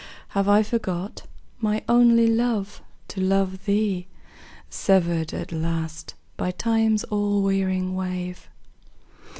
Have 0.29 0.49
I 0.49 0.63
forgot, 0.63 1.27
my 1.59 1.83
only 1.87 2.25
love, 2.25 2.81
to 3.09 3.21
love 3.21 3.65
thee, 3.65 4.07
Severed 4.67 5.31
at 5.31 5.51
last 5.51 6.15
by 6.37 6.49
Time's 6.49 7.03
all 7.11 7.43
wearing 7.43 7.93
wave? 7.95 8.49